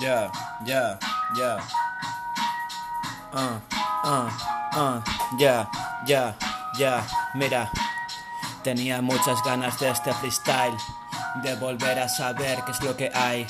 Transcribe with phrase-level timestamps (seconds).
[0.00, 0.30] Ya,
[0.64, 0.94] ya,
[1.34, 1.58] ya.
[3.34, 3.58] Ah,
[4.06, 4.30] ah,
[4.72, 4.96] ah,
[5.38, 5.66] ya,
[6.06, 6.34] ya,
[6.78, 7.02] ya.
[7.34, 7.66] Mira,
[8.62, 10.76] tenía muchas ganas de este freestyle,
[11.42, 13.46] de volver a saber qué es lo que hay.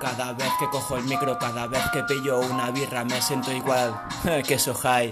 [0.00, 4.00] Cada vez que cojo el micro, cada vez que pillo una birra, me siento igual
[4.46, 5.10] que high.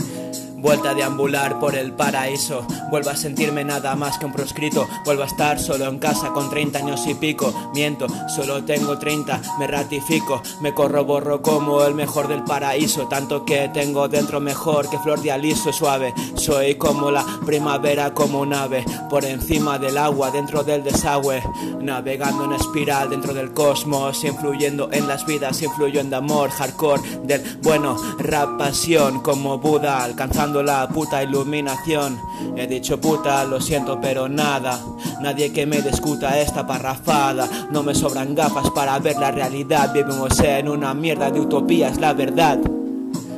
[0.59, 5.23] Vuelta a deambular por el paraíso, vuelvo a sentirme nada más que un proscrito, vuelvo
[5.23, 7.71] a estar solo en casa con 30 años y pico.
[7.75, 13.69] Miento, solo tengo 30, me ratifico, me corroborro como el mejor del paraíso, tanto que
[13.69, 16.15] tengo dentro mejor que flor de aliso suave.
[16.37, 21.43] Soy como la primavera, como un ave, por encima del agua, dentro del desagüe,
[21.81, 27.03] navegando en espiral dentro del cosmos, influyendo en las vidas, influyo en de amor, hardcore,
[27.25, 32.21] del bueno, rap pasión, como Buda, alcanzando la puta iluminación.
[32.57, 34.81] He dicho puta, lo siento, pero nada,
[35.21, 37.49] nadie que me discuta esta parrafada.
[37.71, 42.13] No me sobran gafas para ver la realidad, vivimos en una mierda de utopías, la
[42.13, 42.59] verdad.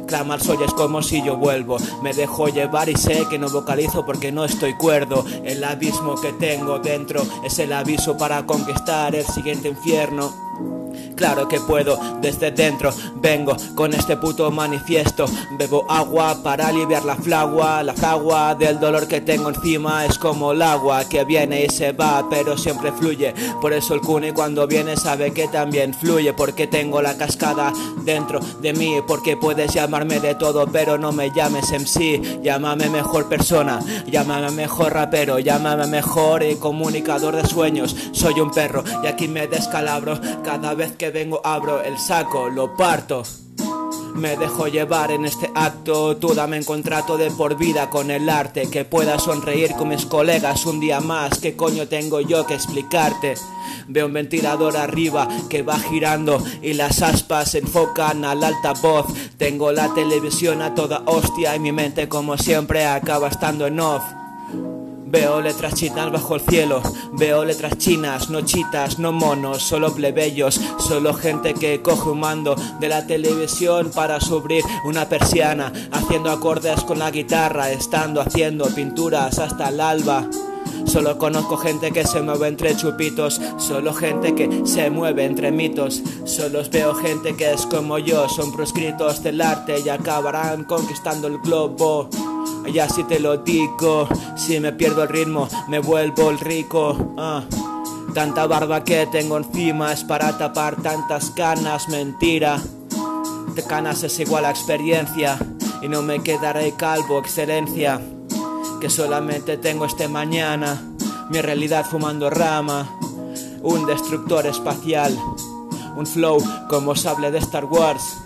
[0.08, 1.76] Clamar soy es como si yo vuelvo.
[2.02, 5.24] Me dejo llevar y sé que no vocalizo porque no estoy cuerdo.
[5.44, 10.47] El abismo que tengo dentro es el aviso para conquistar el siguiente infierno.
[11.18, 15.26] Claro que puedo, desde dentro vengo con este puto manifiesto.
[15.58, 20.52] Bebo agua para aliviar la flagua, la fragua del dolor que tengo encima es como
[20.52, 23.34] el agua que viene y se va, pero siempre fluye.
[23.60, 27.72] Por eso el cune cuando viene sabe que también fluye, porque tengo la cascada
[28.04, 32.42] dentro de mí, porque puedes llamarme de todo, pero no me llames MC.
[32.44, 37.96] Llámame mejor persona, llámame mejor rapero, llámame mejor comunicador de sueños.
[38.12, 42.76] Soy un perro y aquí me descalabro cada vez que vengo abro el saco, lo
[42.76, 43.22] parto.
[44.14, 48.28] Me dejo llevar en este acto, tú dame un contrato de por vida con el
[48.28, 52.54] arte, que pueda sonreír con mis colegas un día más, ¿qué coño tengo yo que
[52.54, 53.34] explicarte?
[53.86, 59.06] Veo un ventilador arriba que va girando y las aspas se enfocan al altavoz.
[59.36, 64.02] Tengo la televisión a toda hostia y mi mente como siempre acaba estando en off.
[65.10, 66.82] Veo letras chinas bajo el cielo,
[67.14, 72.54] veo letras chinas, no chitas, no monos, solo plebeyos, solo gente que coge un mando
[72.78, 79.38] de la televisión para subir una persiana, haciendo acordes con la guitarra, estando haciendo pinturas
[79.38, 80.28] hasta el alba.
[80.84, 86.02] Solo conozco gente que se mueve entre chupitos, solo gente que se mueve entre mitos.
[86.26, 91.38] Solo veo gente que es como yo, son proscritos del arte y acabarán conquistando el
[91.38, 92.10] globo.
[92.72, 94.06] Y así te lo digo,
[94.36, 97.14] si me pierdo el ritmo, me vuelvo el rico.
[97.16, 97.42] Ah.
[98.14, 102.60] Tanta barba que tengo encima es para tapar tantas canas, mentira.
[103.54, 105.38] De canas es igual a experiencia
[105.82, 108.00] y no me quedaré calvo, excelencia.
[108.80, 110.82] Que solamente tengo este mañana,
[111.30, 112.88] mi realidad fumando rama,
[113.62, 115.16] un destructor espacial,
[115.96, 118.18] un flow como sable de Star Wars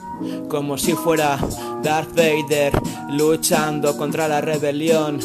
[0.48, 1.38] como si fuera
[1.82, 2.72] Darth Vader
[3.12, 5.20] luchando contra la rebelión.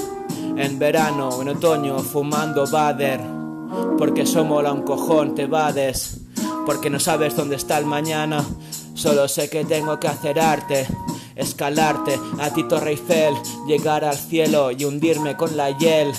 [0.58, 3.22] En verano en otoño fumando Bader,
[3.98, 6.22] porque somos la un cojón, te vades,
[6.66, 8.44] porque no sabes dónde está el mañana.
[8.94, 10.88] Solo sé que tengo que hacer arte,
[11.36, 12.98] escalarte a ti Torre
[13.68, 16.12] llegar al cielo y hundirme con la hiel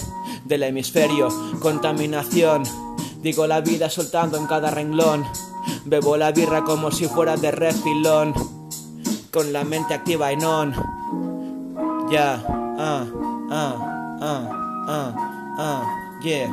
[0.44, 1.28] del hemisferio,
[1.60, 2.62] contaminación.
[3.20, 5.24] Digo la vida soltando en cada renglón.
[5.84, 8.32] Bebo la birra como si fuera de refilón
[9.32, 10.97] con la mente activa y non.
[12.08, 12.40] Ya,
[12.80, 13.04] ah,
[13.52, 13.74] ah,
[14.24, 14.42] ah,
[14.88, 15.08] ah,
[15.60, 15.80] ah,
[16.24, 16.48] yeah.